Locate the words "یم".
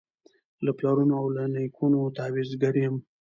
2.83-2.95